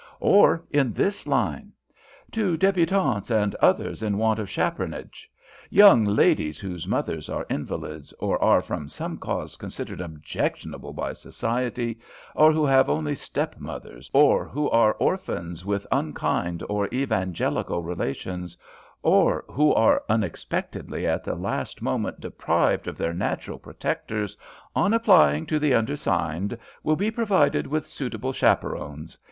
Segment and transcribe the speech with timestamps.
[0.19, 1.73] "Or in this line,
[2.31, 5.29] "'To Debutantes and Others in want of Chaperonage.
[5.69, 11.99] Young ladies whose mothers are invalids, or are from some cause considered objectionable by society,
[12.33, 18.57] or who have only step mothers, or who are orphans with unkind or Evangelical relations,
[19.03, 24.35] or who are unexpectedly at the last moment deprived of their natural protectors,
[24.75, 29.15] on applying to the undersigned will be provided with suitable chaperons.